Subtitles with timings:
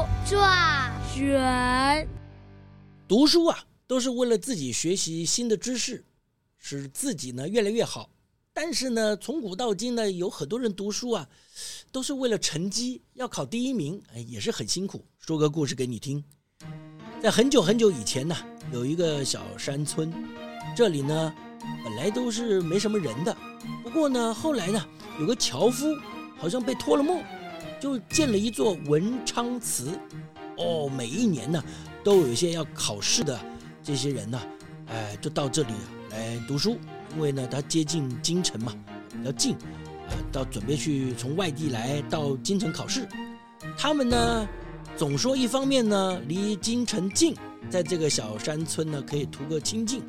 [0.00, 2.08] 虎撞人，
[3.06, 6.02] 读书啊，都是为了自己学习新的知识，
[6.56, 8.08] 使自己呢越来越好。
[8.54, 11.28] 但是呢，从古到今呢，有很多人读书啊，
[11.92, 15.04] 都是为了成绩，要考第一名，哎，也是很辛苦。
[15.18, 16.24] 说个故事给你听，
[17.22, 18.34] 在很久很久以前呢，
[18.72, 20.10] 有一个小山村，
[20.74, 21.34] 这里呢
[21.84, 23.36] 本来都是没什么人的。
[23.82, 24.82] 不过呢，后来呢，
[25.18, 25.94] 有个樵夫
[26.38, 27.22] 好像被托了梦。
[27.80, 29.98] 就建了一座文昌祠，
[30.56, 31.64] 哦，每一年呢，
[32.04, 33.40] 都有一些要考试的
[33.82, 34.40] 这些人呢，
[34.88, 35.72] 哎，就到这里
[36.10, 36.78] 来读书，
[37.14, 38.74] 因为呢，他接近京城嘛，
[39.10, 43.08] 比较近，啊，到准备去从外地来到京城考试，
[43.78, 44.46] 他们呢，
[44.94, 47.34] 总说一方面呢离京城近，
[47.70, 50.02] 在这个小山村呢可以图个清静，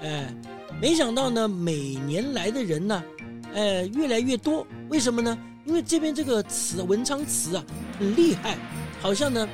[0.00, 0.34] 哎，
[0.80, 3.04] 没想到呢，每年来的人呢，
[3.54, 5.36] 哎，越来越多，为什么呢？
[5.68, 7.62] 因为这边这个词文昌词啊
[7.98, 8.56] 很厉害，
[9.02, 9.46] 好像呢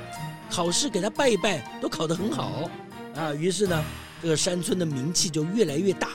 [0.49, 2.69] 考试给他拜一拜都考得很好
[3.13, 3.83] 啊，于是呢
[4.21, 6.11] 这个山村的名气就越来越大，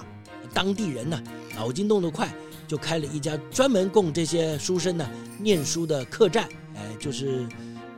[0.54, 1.22] 当地人呢
[1.54, 2.32] 脑筋动得快，
[2.66, 5.06] 就开了一家专门供这些书生呢
[5.38, 7.46] 念书的客栈，哎，就是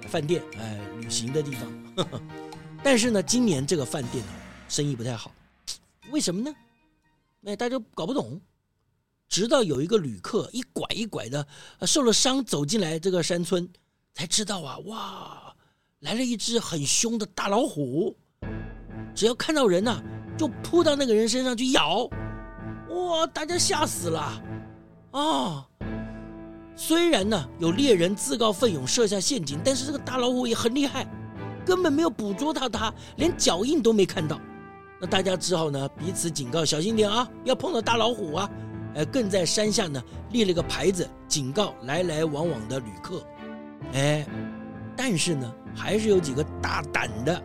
[0.08, 2.20] 饭店，哎，旅行的地方。
[2.82, 4.34] 但是呢，今年这个饭店啊
[4.68, 5.32] 生意不太好，
[6.10, 6.52] 为什么呢？
[7.40, 8.40] 那大家搞不懂。
[9.32, 11.46] 直到有一个旅客一拐一拐的，
[11.86, 13.66] 受了伤走进来这个山村，
[14.12, 15.54] 才知道啊，哇，
[16.00, 18.14] 来了一只很凶的大老虎，
[19.14, 20.02] 只要看到人呐，
[20.36, 22.06] 就扑到那个人身上去咬，
[22.90, 24.42] 哇，大家吓死了
[25.12, 25.66] 啊！
[26.76, 31.10] 虽然呢有猎人自告奋勇设下陷阱，但是这个大老虎也很厉害，
[31.64, 34.38] 根本没有捕捉到它，连脚印都没看到。
[35.00, 38.50] 那大家只好呢彼此警告，小心点啊，要碰到大老虎啊。
[38.94, 43.22] 呃，更在山下呢立了个牌子，警告来来往往的旅客。
[43.94, 44.26] 哎，
[44.96, 47.42] 但是呢，还是有几个大胆的、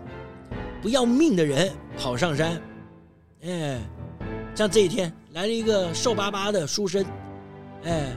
[0.82, 2.62] 不要命的人跑上山。
[3.44, 3.80] 哎，
[4.54, 7.06] 像这一天来了一个瘦巴巴的书生。
[7.86, 8.16] 哎，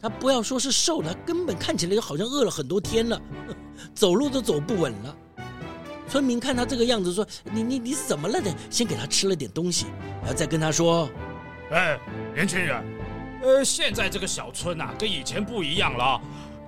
[0.00, 3.20] 他不要说是瘦了，根本看起来就好像饿了很多天了，
[3.94, 5.16] 走路都走不稳了。
[6.08, 8.40] 村民看他这个样子，说：“你你你怎么了？
[8.40, 9.86] 呢先给他吃了点东西，
[10.20, 11.08] 然后再跟他说。”
[11.72, 11.98] 哎，
[12.34, 12.84] 年轻人，
[13.42, 16.20] 呃，现在这个小村啊，跟以前不一样了。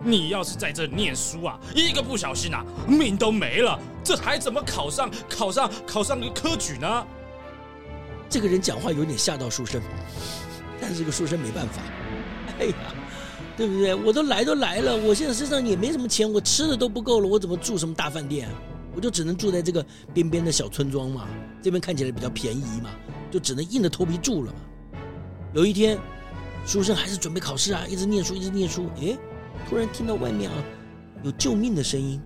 [0.03, 7.06] 你要是在这念书啊，一个不小心啊，命都没了，这还怎么考上考上考上个科举呢？
[8.31, 9.81] 这个人讲话有点吓到书生，
[10.81, 11.82] 但是这个书生没办法。
[12.59, 12.75] 哎呀，
[13.59, 13.94] 对不对？
[13.94, 18.48] 我都来都来了，我现在身上也没什么钱，我吃的都不够了，我怎么住什么大饭店？
[18.94, 19.84] 我就只能住在这个
[20.15, 21.28] 边边的小村庄嘛，
[21.62, 22.91] 这边看起来比较便宜嘛，
[23.31, 24.59] 就只能硬着头皮住了嘛。
[25.54, 25.97] 有一天，
[26.66, 28.91] 书生还是准备考试啊，一直念书，一直念书。
[29.00, 29.16] 哎，
[29.69, 30.56] 突然听到外面啊
[31.22, 32.20] 有救命的声音，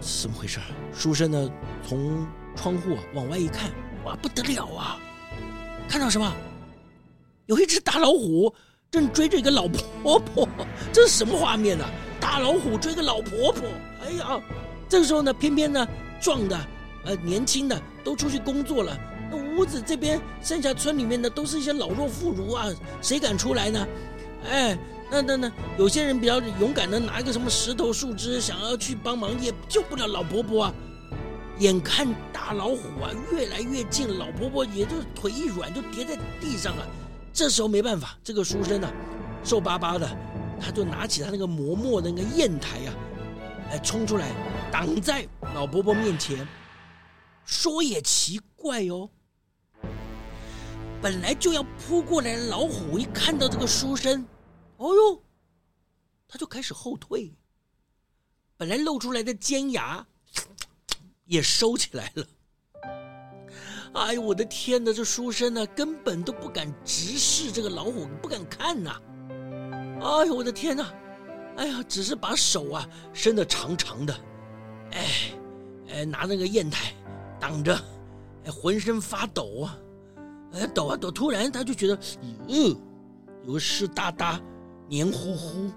[0.00, 0.58] 怎么回事？
[0.94, 1.50] 书生呢
[1.86, 2.26] 从
[2.56, 3.70] 窗户啊往外一看，
[4.06, 4.98] 哇，不得了啊！
[5.86, 6.32] 看到什么？
[7.44, 8.54] 有一只大老虎
[8.90, 10.48] 正追着一个老婆婆，
[10.90, 11.84] 这是什么画面呢？
[12.18, 13.68] 大老虎追个老婆婆，
[14.02, 14.40] 哎呀！
[14.88, 15.86] 这个时候呢，偏偏呢
[16.22, 16.58] 壮的、
[17.04, 18.98] 呃年轻的都出去工作了。
[19.58, 22.68] 屋子这边剩下村里面的都是一些老弱妇孺啊，
[23.02, 23.86] 谁敢出来呢？
[24.48, 24.78] 哎，
[25.10, 30.74] 那那那有些人比较勇敢的，拿一个什么石头树枝想要去帮忙，也救不了老婆婆啊。
[31.58, 36.86] 眼看大老虎啊越来越近，老婆婆也就腿一软就跌在地上了。
[37.32, 38.88] 这时候没办法，这个书生呢，
[39.42, 40.08] 瘦巴巴的，
[40.60, 42.94] 他就拿起他那个磨墨的那个砚台啊，
[43.72, 44.30] 哎，冲出来
[44.70, 46.46] 挡在老婆婆面前。
[47.44, 49.10] 说也奇怪哦。
[51.00, 54.26] 本来就要扑过来的老虎，一看到这个书生，
[54.78, 55.22] 哦呦，
[56.26, 57.32] 他就开始后退。
[58.56, 60.04] 本来露出来的尖牙
[61.24, 62.26] 也收起来了。
[63.94, 64.92] 哎呦，我的天哪！
[64.92, 69.00] 这书生呢，根本都不敢直视这个老虎，不敢看呐。
[70.02, 70.92] 哎呦，我的天哪！
[71.56, 74.14] 哎呀，只是把手啊伸得长长的，
[74.90, 75.06] 哎
[75.90, 76.92] 哎，拿那个砚台
[77.38, 77.72] 挡着，
[78.44, 79.78] 哎，浑身发抖啊。
[80.52, 81.10] 哎，抖啊抖！
[81.10, 81.98] 突然他就觉得，
[82.48, 82.76] 嗯，
[83.44, 84.40] 有个湿哒哒、
[84.88, 85.70] 黏糊糊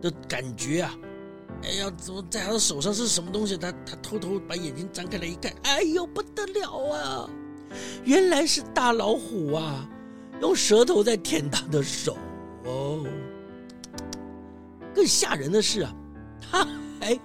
[0.00, 0.94] 的感觉啊，
[1.62, 3.56] 哎呀，怎么在他的手上是什么东西？
[3.56, 7.30] 他他偷偷把眼睛张开来一看，哎呦不得了啊！
[8.04, 9.88] 原来是大老虎啊，
[10.40, 12.16] 用舌头在舔他的手
[12.64, 13.04] 哦。
[14.94, 15.94] 更吓人的是啊，
[16.40, 16.66] 他
[17.00, 17.18] 还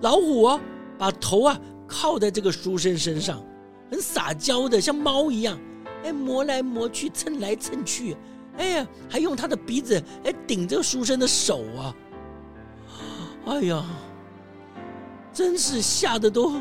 [0.00, 0.60] 老虎啊，
[0.98, 3.44] 把头啊靠在这个书生身上，
[3.90, 5.58] 很撒娇的，像猫一样，
[6.04, 8.16] 哎，磨来磨去，蹭来蹭去，
[8.58, 11.94] 哎呀，还用他的鼻子哎顶着书生的手啊。
[13.46, 13.84] 哎呀，
[15.32, 16.52] 真是吓得都，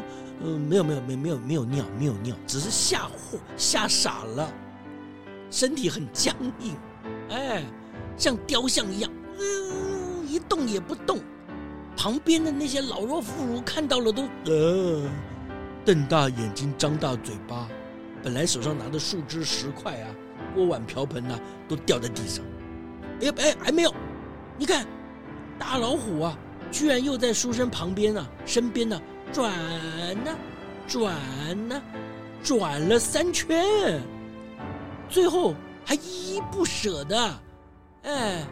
[0.44, 4.52] 呃，没有没有没有没有没有尿没有尿，只是吓唬吓傻了，
[5.50, 6.76] 身体很僵硬，
[7.30, 7.64] 哎，
[8.18, 11.20] 像雕像一样，嗯、一动也不动。
[11.98, 15.08] 旁边的那些老弱妇孺看到了都，呃，
[15.86, 17.68] 瞪大眼睛，张大嘴巴。
[18.24, 20.08] 本来手上拿的树枝石块啊，
[20.54, 22.44] 锅碗瓢盆呐、啊，都掉在地上。
[23.22, 23.94] 哎呀哎，还没有，
[24.58, 24.86] 你看，
[25.58, 26.38] 大老虎啊！
[26.72, 29.02] 居然又在书生旁边啊，身边呢、
[29.34, 29.52] 转
[30.24, 30.38] 呢、
[30.88, 31.82] 转呢、
[32.44, 34.02] 转了三圈，
[35.10, 35.54] 最后
[35.86, 37.40] 还依依不舍的，
[38.04, 38.46] 哎，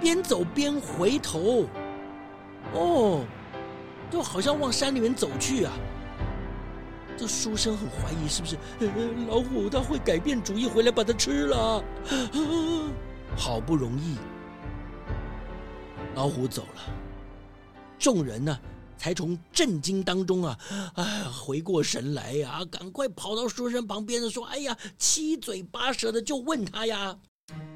[0.00, 1.66] 边走边回头，
[2.74, 3.24] 哦，
[4.10, 5.72] 就好像往山里面走去啊。
[7.16, 8.56] 这书生很怀疑是不是
[9.28, 11.82] 老虎他会改变主意回来把它吃了，
[13.36, 14.16] 好不容易
[16.14, 16.82] 老虎走了。
[17.98, 18.60] 众人呢、啊，
[18.98, 20.58] 才从震惊当中啊，
[20.94, 27.16] 哎，回过神来呀、啊，赶快跑到书生旁边的说：“哎呀，七嘴八舌的就问他呀，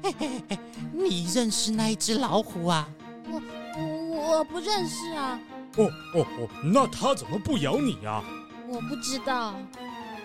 [0.03, 0.59] 嘿嘿嘿，
[0.93, 2.89] 你认识那一只老虎啊？
[3.29, 3.41] 我
[3.77, 5.39] 我我不认识啊。
[5.77, 8.23] 哦哦哦，那他怎么不咬你呀？
[8.71, 9.55] 我不知道。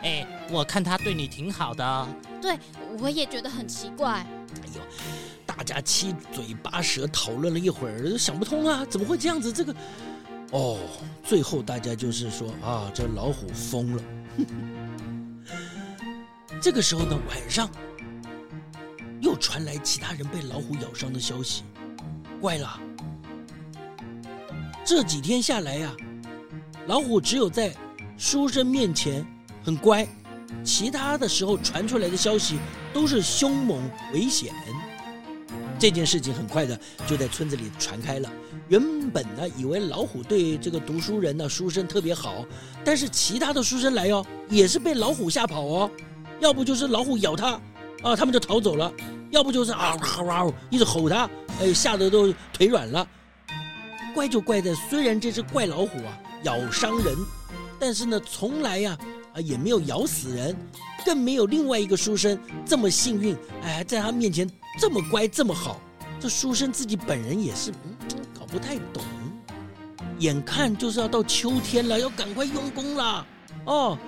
[0.02, 2.08] 哎，我看他对你挺好的。
[2.40, 2.58] 对，
[2.98, 4.14] 我也觉得很奇怪。
[4.14, 4.80] 哎呦。
[5.46, 9.52] 大家七嘴八舌讨论了一会儿，想不通啊，怎么会这样子？
[9.52, 9.72] 这个，
[10.50, 10.80] 哦，
[11.22, 14.02] 最后大家就是说啊，这老虎疯了。
[16.60, 17.70] 这个时候呢，晚上
[19.20, 21.62] 又传来其他人被老虎咬伤的消息，
[22.40, 22.80] 怪了。
[24.84, 25.94] 这几天下来呀、啊，
[26.88, 27.72] 老虎只有在
[28.16, 29.26] 书生面前
[29.64, 30.06] 很乖，
[30.62, 32.58] 其他的时候传出来的消息
[32.92, 33.82] 都是凶猛
[34.12, 34.52] 危险。
[35.78, 38.30] 这件事情很快的就在村子里传开了。
[38.68, 42.44] 原本呢，以为老虎对这个读书人呢、书生特别好，
[42.84, 45.90] 但是其他的书生来哦，也是被老虎吓跑哦。
[46.40, 47.60] 要不就是老虎咬他，
[48.02, 48.90] 啊，他们就逃走了；
[49.30, 51.28] 要不就是啊哇哇一直吼他，
[51.60, 53.06] 哎，吓得都腿软了。
[54.14, 57.16] 怪就怪在，虽然这只怪老虎啊咬伤人，
[57.84, 58.96] 但是呢，从来呀
[59.34, 60.56] 啊也没有咬死人，
[61.04, 64.50] 更没有另外一个书生这么幸运，哎，在他面前。
[64.80, 65.78] 这么乖，这么好，
[66.18, 67.94] 这书生自己本人也是，嗯，
[68.32, 69.02] 搞不太懂。
[70.18, 73.26] 眼看就是要到秋天了，要赶快用功了。
[73.66, 73.98] 哦，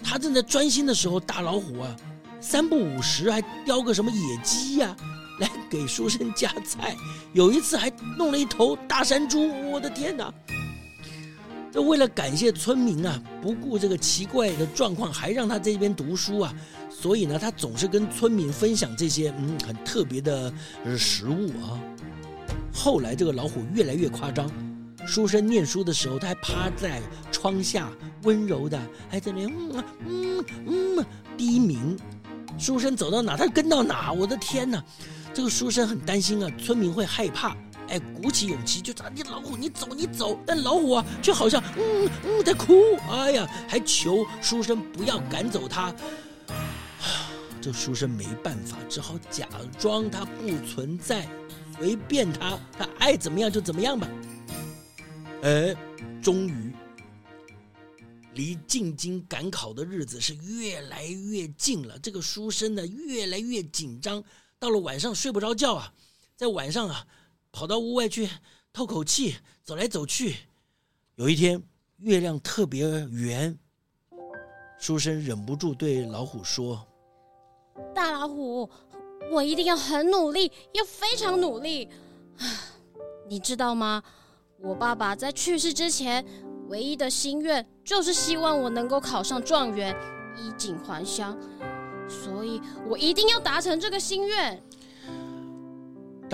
[0.00, 1.96] 他正在专心的时候，大老虎啊，
[2.40, 4.96] 三不五时还叼个什么野鸡呀，
[5.40, 6.94] 来给书生夹菜。
[7.32, 10.32] 有一次还弄了一头大山猪，我的天哪！
[11.74, 16.54] 这为了感谢村民啊，不顾这个奇怪的状况，还让他在这边读书啊。
[16.88, 20.54] 所以呢，他总是跟村民分享这些嗯很特别的
[20.96, 21.74] 食物啊。
[22.72, 24.48] 后来这个老虎越来越夸张，
[25.04, 27.02] 书生念书的时候，他还趴在
[27.32, 27.90] 窗下
[28.22, 31.04] 温柔的还在那嗯嗯嗯
[31.36, 31.98] 低鸣。
[32.56, 34.12] 书生走到哪，他跟到哪。
[34.12, 34.80] 我的天哪，
[35.34, 37.56] 这个书生很担心啊，村民会害怕。
[37.88, 42.96] 哎，鼓起勇气就说：“你老虎，你走，你走。”但老虎啊，却好像嗯嗯在哭。
[43.10, 45.94] 哎呀，还求书生不要赶走他。
[47.60, 49.48] 这书生没办法，只好假
[49.78, 51.26] 装他不存在，
[51.78, 54.08] 随便他，他爱怎么样就怎么样吧。
[55.42, 55.74] 哎，
[56.22, 56.72] 终于
[58.34, 61.98] 离进京赶考的日子是越来越近了。
[62.00, 64.22] 这个书生呢，越来越紧张，
[64.58, 65.92] 到了晚上睡不着觉啊，
[66.36, 67.06] 在晚上啊，
[67.54, 68.28] 跑到屋外去
[68.72, 70.34] 透口气，走来走去。
[71.14, 71.62] 有一天，
[71.98, 73.56] 月亮特别圆，
[74.76, 76.84] 书生忍不住对老虎说。
[77.94, 78.68] 大老虎，
[79.30, 81.88] 我一定要很努力，要非常努力。
[83.30, 84.02] 你知道吗？
[84.60, 86.26] 我爸爸在去世之前，
[86.66, 89.96] 唯一的心愿就是希望我能够考上状元，
[90.36, 91.38] 衣锦还乡。
[92.08, 94.60] 所以我一定要达成这个心愿。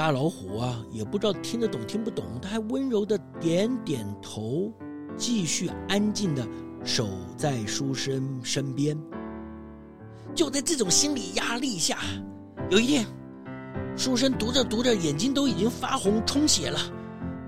[0.01, 4.73] 大老虎啊，也不知道听得懂听不懂，他还温柔的点点头，
[5.15, 6.43] 继续安静的
[6.83, 8.99] 守在书生身边。
[10.35, 11.99] 就在这种心理压力下，
[12.71, 13.07] 有一天，
[13.95, 16.79] 书生读着读着，眼睛都已经发红充血了，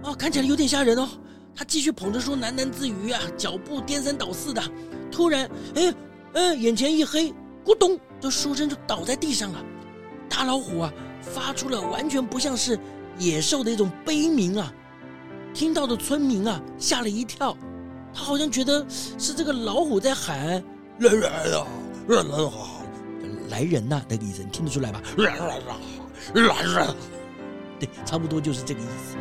[0.02, 1.08] 啊，看起来有点吓人哦。
[1.54, 4.62] 他继续捧着书喃喃自语啊，脚步颠三倒四的。
[5.10, 5.94] 突然，哎
[6.34, 7.32] 哎，眼前一黑，
[7.64, 9.64] 咕咚，这书生就倒在地上了。
[10.28, 12.78] 大老虎啊，发出了完全不像是
[13.16, 14.72] 野兽的一种悲鸣啊！
[15.54, 17.56] 听到的村民啊，吓了一跳，
[18.12, 20.62] 他好像觉得是这个老虎在喊
[20.98, 21.66] ：“来人啊，
[22.08, 22.50] 来人啊，
[23.50, 25.00] 来人呐！”那个意思，你听得出来吧？
[25.18, 25.76] 来人啊，
[26.34, 26.94] 来人！
[27.78, 29.16] 对，差不多就是这个意思。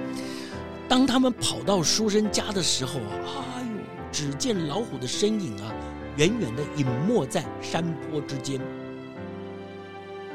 [0.88, 3.68] 当他们跑到书生家的时候啊，哎呦，
[4.12, 5.72] 只见老虎的身影啊，
[6.16, 8.60] 远远的隐没在山坡之间。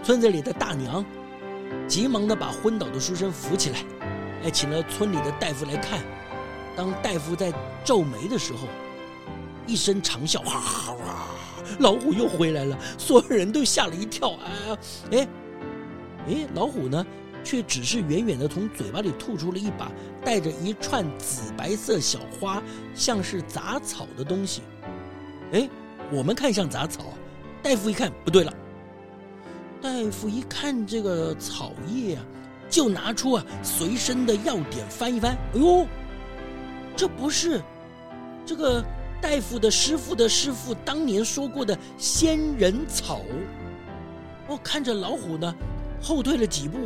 [0.02, 1.04] 村子里的大娘
[1.88, 3.78] 急忙的把昏倒的书生扶起来，
[4.44, 6.00] 哎，请了村里的大夫来看。
[6.76, 7.52] 当大夫在
[7.84, 8.68] 皱眉的时候，
[9.66, 11.26] 一声长啸，哈哈哇！
[11.78, 14.78] 老虎又回来了，所有人都吓了一跳啊！
[15.12, 15.28] 哎，
[16.28, 17.04] 哎，老虎呢？
[17.44, 19.92] 却只是远远的从嘴巴里吐出了一把
[20.24, 22.60] 带着一串紫白色小花，
[22.92, 24.62] 像是杂草的东西。
[25.52, 25.68] 哎，
[26.10, 27.04] 我们看像杂草，
[27.62, 28.52] 大夫一看不对了。
[29.80, 32.24] 大夫一看这个草叶啊，
[32.68, 35.32] 就拿出啊随身的药典翻一翻。
[35.54, 35.86] 哎呦，
[36.96, 37.62] 这不是
[38.44, 38.84] 这个
[39.20, 43.22] 大夫的师傅的师傅当年说过的仙人草。
[44.48, 45.54] 我看着老虎呢，
[46.02, 46.78] 后退了几步。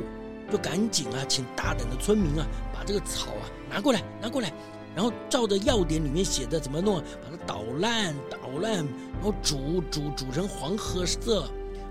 [0.50, 2.44] 就赶紧啊，请大胆的村民啊，
[2.74, 4.52] 把这个草啊拿过来，拿过来，
[4.96, 11.48] 然后照着药典里面写的怎么弄，把它捣烂，捣烂，然后煮煮煮成黄褐色，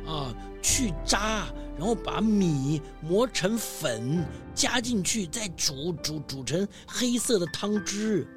[0.09, 1.45] 啊，去渣，
[1.77, 4.25] 然后把米磨成粉
[4.55, 8.27] 加进去，再煮煮煮成黑色的汤汁。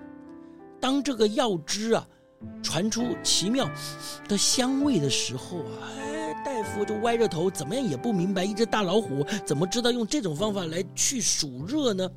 [0.79, 2.07] 当这个药汁啊
[2.62, 3.69] 传出奇妙
[4.29, 5.88] 的香味的时候啊。
[6.45, 12.11] 大夫就歪着头，怎么样也不明白，一只大老虎怎么知道用这种方法来去暑热呢？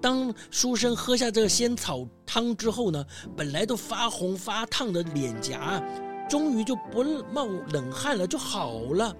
[0.00, 3.04] 当书生喝下这个仙草汤之后呢，
[3.36, 5.82] 本来都发红发烫的脸颊，
[6.32, 9.14] 终于就不冒冷汗了，就好了。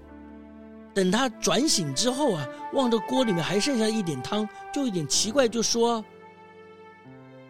[0.94, 6.02] 等他转醒之后啊，望着锅里面还剩下一点汤，就有点奇怪，就说：“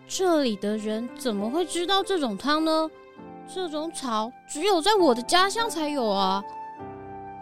[0.08, 2.90] 这里的人怎么会知道这种汤呢？
[3.54, 6.42] 这种草只有在我的家乡才有啊。”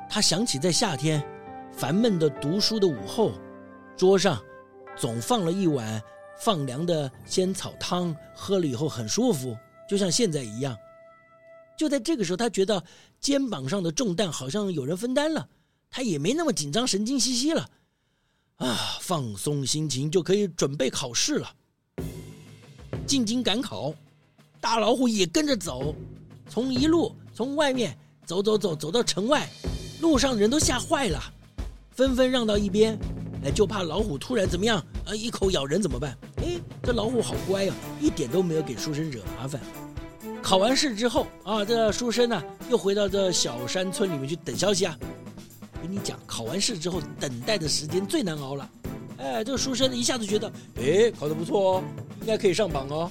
[0.07, 1.27] 他想起在夏天
[1.73, 3.33] 烦闷的读书的午后，
[3.97, 4.39] 桌上
[4.95, 6.03] 总放了一碗
[6.39, 9.57] 放凉的仙草汤，喝了以后很舒服，
[9.89, 10.77] 就像现在一样。
[11.81, 12.85] 就在这个时候，他觉得
[13.23, 15.49] 肩膀上的重担好像有人分担了，
[15.89, 17.67] 他也没那么紧张、神经兮兮了，
[18.57, 21.51] 啊，放松心情就可以准备考试了。
[23.07, 23.95] 进京赶考，
[24.61, 25.95] 大老虎也跟着走，
[26.51, 27.97] 从一路从外面
[28.27, 29.49] 走走走走到城外。
[30.03, 31.19] 路上人都吓坏了，
[31.93, 32.99] 纷纷让到一边，
[33.43, 36.15] 哎，就怕老虎突然怎么样，啊，一口咬人怎么办？
[36.43, 39.59] 哎，这老虎好乖啊，一点都没有给书生惹麻烦。
[40.51, 44.99] 考完试之后啊，这书生呢又回到这小山村里面去等消息啊。
[45.81, 48.69] 跟你讲，考完试之后等待的时间最难熬了。
[49.19, 51.85] 哎，这个书生一下子觉得，哎，考得不错哦，
[52.23, 53.09] 应该可以上榜哦。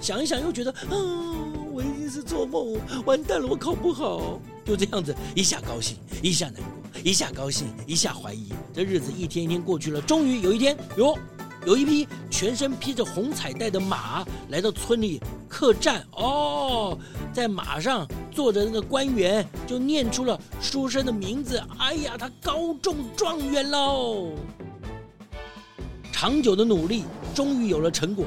[0.00, 1.42] 想一想又觉得，嗯。
[1.74, 4.38] 我一定是做梦，完蛋了，我考不好。
[4.64, 8.48] 就这样子，一下高兴，一下难过，一下高兴，一下怀疑。
[8.74, 11.18] 这日子一天一天过去了，终于有一天，哟，
[11.64, 16.04] 有一匹全身披着红彩带的马来到村里客栈。
[16.12, 16.98] 哦，
[17.32, 21.62] 在马上坐着那个官员就念出了书生的名字。
[21.78, 24.32] 哎呀，他高中状元喽！
[26.10, 27.04] 长久的努力
[27.34, 28.26] 终于有了成果，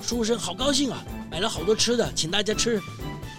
[0.00, 1.04] 书生好高兴啊！
[1.30, 2.80] 买了好多吃的，请大家吃，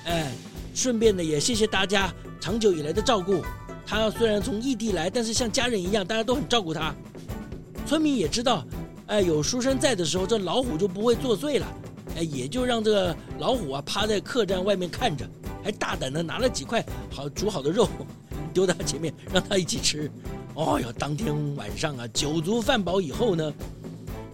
[0.05, 0.31] 哎，
[0.73, 3.41] 顺便呢也谢谢大家长久以来的照顾。
[3.85, 6.93] 他虽然从异地来，但是像家人一样，大家都很照顾他。
[7.87, 8.63] 村民也知道，
[9.09, 11.67] 哎，有书生在的时候，这老虎就不会作祟了，
[12.15, 15.27] 哎，也就让这个老虎啊趴在客栈外面看着，
[15.63, 17.89] 还大胆的拿了几块好煮好的肉
[18.53, 20.09] 丢到前面，让他一起吃。
[20.53, 23.51] 哦哟，当天晚上啊，酒足饭饱以后呢。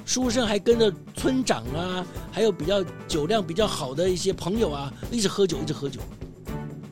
[0.05, 5.99] 书生还跟着村长啊，还有比较酒量比较好的一些朋友啊，一直喝酒，一直喝酒。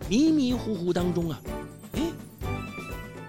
[0.09, 1.39] 迷迷糊糊当中啊，
[1.91, 2.01] 哎，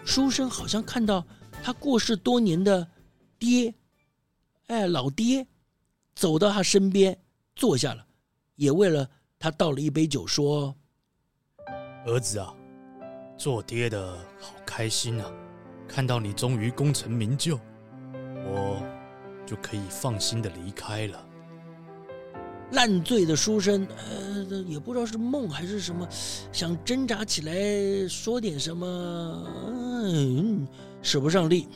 [0.04, 1.22] 书生好像看到
[1.62, 2.86] 他过世多年的
[3.38, 3.74] 爹，
[4.66, 5.46] 哎，老爹，
[6.14, 7.18] 走到他身边
[7.54, 8.06] 坐下了，
[8.56, 10.74] 也为了他倒了一杯酒，说
[12.06, 12.54] ：“儿子啊，
[13.36, 15.30] 做爹的好开心啊，
[15.86, 17.58] 看到你终于功成名就，
[18.46, 18.82] 我。”
[19.46, 21.28] 就可以放心的离开了。
[22.72, 26.08] 烂醉的书生，呃，也不知道是梦还是什么，
[26.50, 28.86] 想挣扎起来说点什么，
[30.02, 30.66] 嗯，
[31.02, 31.68] 使不上力。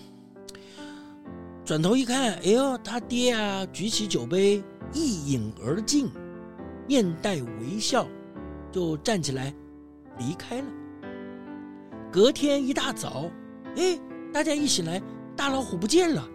[1.69, 6.11] 转头一看，哎呦，他爹啊，举起酒杯，一饮而尽，
[6.87, 8.09] 面带微笑，
[8.73, 9.55] 就站起来
[10.17, 10.65] 离开了。
[12.11, 13.31] 隔天一大早，
[13.77, 14.01] 哎，
[14.33, 15.03] 大家一醒来，
[15.37, 16.27] 大老虎不见了，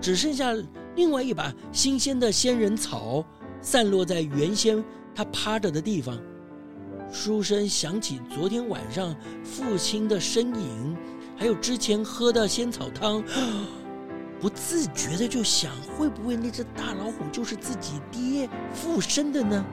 [0.00, 0.54] 只剩下
[0.94, 3.24] 另外一把新鲜的仙人草
[3.60, 4.80] 散落在原先
[5.12, 6.16] 他趴着的地方。
[7.10, 10.96] 书生想起昨天晚上父亲的身影，
[11.36, 13.24] 还有之前喝的仙草汤，
[14.40, 19.64] 不自觉的就想：会不会那只大老虎就是自己爹附身的呢？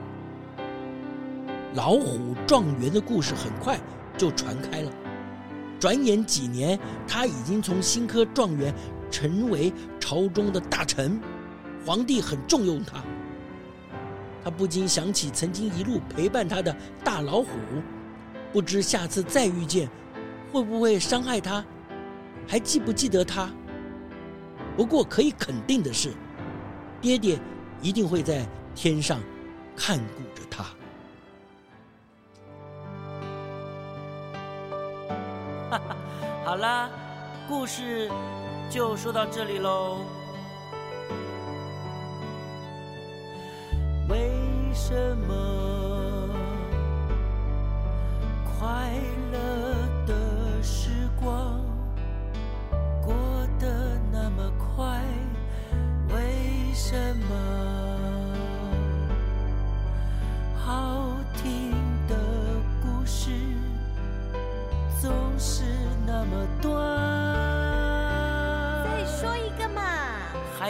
[1.74, 3.78] 老虎状元的故事很快
[4.16, 4.92] 就传开了。
[5.80, 8.74] 转眼几年，他已经从新科状元
[9.10, 11.18] 成为朝中的大臣，
[11.86, 13.02] 皇帝很重用他。
[14.44, 17.48] 他不禁想起曾经一路陪伴他的大老虎，
[18.52, 19.88] 不知下次再遇见，
[20.52, 21.64] 会不会伤害他，
[22.46, 23.50] 还记不记得他？
[24.78, 26.14] 不过可以肯定的是，
[27.00, 27.36] 爹爹
[27.82, 29.20] 一定会在天上
[29.76, 30.62] 看顾着他。
[35.68, 35.96] 哈哈，
[36.44, 36.88] 好啦，
[37.48, 38.08] 故事
[38.70, 39.98] 就说到这里喽。
[44.08, 44.30] 为
[44.72, 44.94] 什
[45.26, 45.34] 么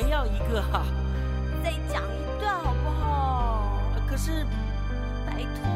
[0.00, 0.84] 还要一个哈？
[1.64, 3.80] 再讲一段好不好？
[4.08, 4.46] 可是，
[5.26, 5.68] 拜托，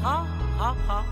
[0.00, 0.24] 好，
[0.56, 1.04] 好，好。